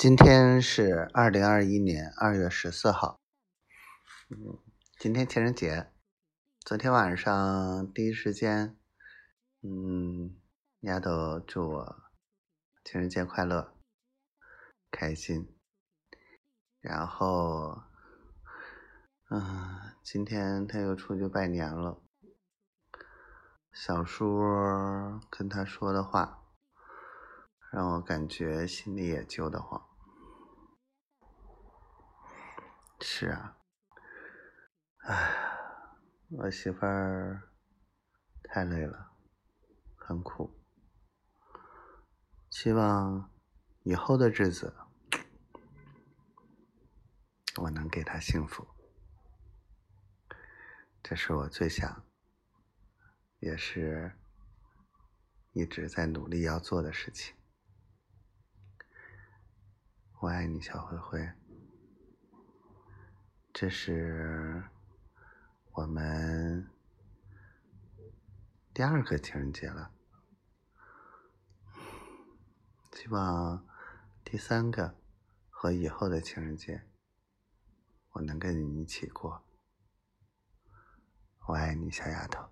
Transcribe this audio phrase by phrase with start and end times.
[0.00, 3.20] 今天是二零二一年二月十四号，
[4.30, 4.58] 嗯，
[4.98, 5.92] 今天情人节。
[6.60, 8.78] 昨天晚上第一时间，
[9.60, 10.40] 嗯，
[10.80, 11.96] 丫头祝我
[12.82, 13.74] 情人节快乐，
[14.90, 15.54] 开心。
[16.80, 17.82] 然后，
[19.28, 22.00] 嗯，今天他又出去拜年了。
[23.70, 24.40] 小叔
[25.28, 26.42] 跟他说的话，
[27.70, 29.89] 让我感觉心里也揪得慌。
[33.20, 33.58] 是啊，
[35.00, 35.30] 哎，
[36.30, 37.52] 我媳妇儿
[38.44, 39.12] 太累了，
[39.94, 40.58] 很苦。
[42.48, 43.30] 希望
[43.82, 44.74] 以后的日子，
[47.58, 48.66] 我能给她幸福。
[51.02, 52.06] 这是我最想，
[53.40, 54.18] 也是
[55.52, 57.36] 一直在努力要做的事情。
[60.22, 61.30] 我爱你，小灰灰。
[63.60, 64.64] 这是
[65.72, 66.66] 我们
[68.72, 69.92] 第二个情人节了，
[72.90, 73.62] 希望
[74.24, 74.96] 第三个
[75.50, 76.88] 和以后的情人节，
[78.12, 79.44] 我能跟你一起过。
[81.48, 82.48] 我爱你，小丫头，